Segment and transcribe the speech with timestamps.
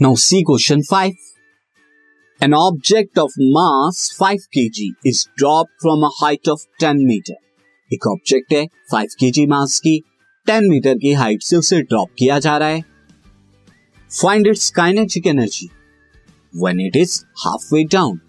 [0.00, 1.12] Now, see question 5.
[2.40, 7.36] An object of mass 5 kg is dropped from a height of 10 meter.
[7.90, 9.94] एक object है 5 kg मास की
[10.46, 12.82] 10 metre की height से उसे drop किया जा रहा है
[14.10, 15.70] find its kinetic energy
[16.62, 18.20] when it is half way down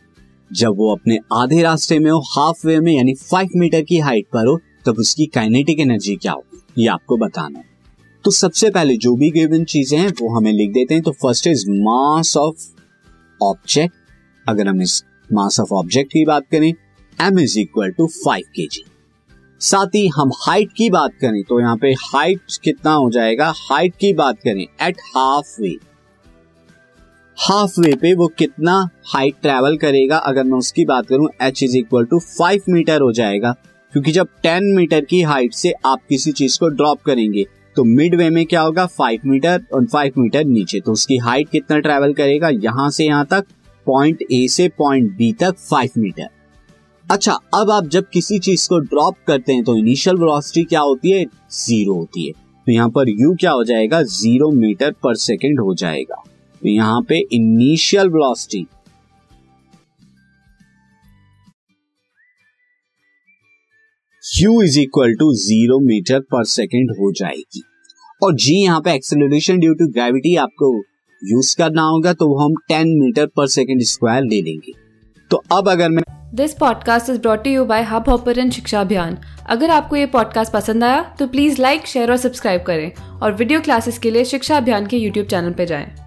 [0.53, 4.27] जब वो अपने आधे रास्ते में हो हाफ़ वे में, यानी 5 मीटर की हाइट
[4.33, 7.76] पर हो, तब उसकी काइनेटिक एनर्जी क्या होगी ये आपको बताना है
[8.27, 11.45] तो सबसे पहले जो भी गिवन चीज़ें हैं, वो हमें लिख देते हैं। तो first
[11.47, 12.65] is mass of
[13.41, 13.93] object
[14.45, 16.67] अगर हम इस मास ऑफ़ ऑब्जेक्ट की बात करें
[17.19, 18.83] M is equal to five K G
[19.61, 23.51] साथ ही हम हाइट की बात करें तो यहाँ पे हाइट कितना हो जाएगा?
[23.61, 25.75] हाइट की बात करें at half way
[27.37, 30.17] half way पे वो कितना हाइट ट्रेवल करेगा?
[30.17, 33.55] अगर मैं उसकी बात करूँ H is equal to five metre हो जाएगा।
[33.93, 37.45] क्योंकि जब टेन मीटर की हाइट से आप किसी चीज़ को ड्रॉप करेंगे
[37.77, 38.85] तो मिड वे में क्या होगा?
[38.87, 42.49] फाइव मीटर और फाइव मीटर नीचे। तो उसकी हाइट कितना ट्रेवल करेगा?
[42.63, 43.45] यहाँ से यहाँ तक
[43.87, 46.29] पॉइंट ए से पॉइंट बी तक फाइव मीटर
[47.05, 51.11] अच्छा अब आप जब किसी चीज़ को ड्रॉप करते हैं तो इनिशियल वेलोसिटी क्या होती
[51.11, 51.23] है?
[51.51, 54.01] ज़ीरो होती है। तो यहाँ पर यू क्या हो जाएगा?
[54.03, 56.23] ज़ीरो मीटर पर सेकेंड हो जाएगा।
[56.61, 58.65] तो यहाँ पे initial velocity
[64.35, 67.61] U is equal to zero metre per second हो जाएगी।
[68.23, 70.71] और जी यहाँ पे एक्सेलरेशन ड्यू टू ग्रेविटी आपको
[71.21, 74.73] यूज़ करना होगा तो हम ten metre per second square ले लेंगे।
[75.31, 76.03] तो अब अगर मैं
[76.35, 79.17] this podcast is brought you by hub hopper Shiksha Abhiyan
[79.49, 83.61] अगर आपको ये पॉडकास्ट पसंद आया तो प्लीज़ लाइक शेयर और सब्सक्राइब करें। और वीडियो
[83.61, 86.06] क्लासेस के लिए शिक्षा अभियान के यूट्यूब चैनल पर जाएँ।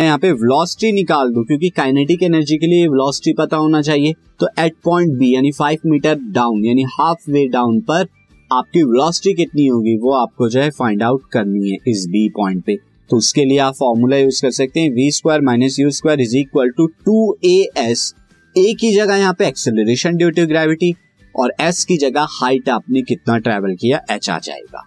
[0.00, 4.48] यहाँ पे वेलोसिटी निकाल दू, क्योंकि काइनेटिक एनर्जी के लिए वेलोसिटी पता होना चाहिए। तो
[4.58, 8.06] एट पॉइंट बी यानी फाइव मीटर डाउन यानी हाफ़ वे डाउन पर
[8.50, 12.64] आपकी वेलोसिटी कितनी होगी, वो आपको जो है फाइंड आउट करनी है इस बी पॉइंट
[12.64, 12.76] पे।
[13.10, 16.36] तो उसके लिए आप फॉर्मूला यूज़ कर सकते हैं V square minus U square is
[16.38, 18.12] equal to two A S
[18.56, 20.94] A की जगह यहाँ पे एक्सेलरेशन ड्यू टू ग्रेविटी
[21.34, 24.82] और एस की जगह हाइट आपने कितना ट्रेवल किया एच आ जाएगा।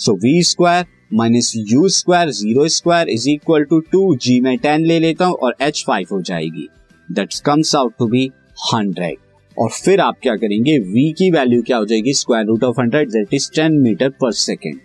[0.00, 4.84] So V square minus U square zero square is equal to two G में टेन
[4.86, 6.68] ले लेता हूँ और एच फाइव हो जाएगी।
[7.08, 8.24] That comes out to be
[8.64, 9.16] hundred
[9.56, 10.76] और फिर आप क्या करेंगे?
[10.78, 12.12] V की वैल्यू क्या हो जाएगी?
[12.14, 14.78] Square root of hundred that is ten metre per second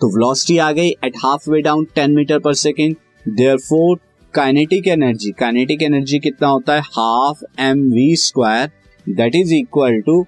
[0.00, 2.96] तो वेलोसिटी आ गई at half way down ten metre per second
[3.58, 3.98] therefore
[4.34, 6.80] kinetic energy kinetic energy कितना होता है?
[6.80, 8.70] Half M V square
[9.06, 10.20] that is equal to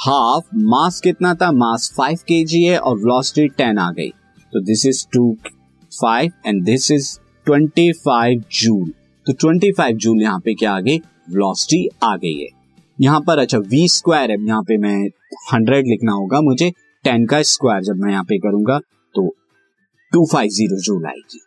[0.00, 1.50] half mass कितना था?
[1.52, 4.12] मास five K जी है और वेलोसिटी टेन आ गई।
[4.52, 5.32] तो this is two
[5.92, 7.16] five and this is
[7.46, 8.92] twenty five joule
[9.26, 10.98] तो ट्वेंटी फाइव जूल यहाँ पे क्या आ गई?
[10.98, 12.48] वेलोसिटी आ गई है।
[12.98, 14.96] यहाँ पर अच्छा वी स्क्वायर है। यहाँ पे मैं
[15.52, 16.70] हंड्रेड लिखना होगा। मुझे
[17.04, 18.78] टेन का स्क्वायर जब मैं यहाँ पे करूँगा
[19.14, 19.28] तो
[20.12, 21.40] टू फाइव ज़ीरो जूल आएगी।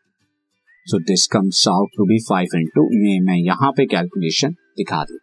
[0.88, 2.88] So this comes out to be five into
[3.25, 5.18] मैं यहाँ पे कैलकुलेशन दिखा दूँ।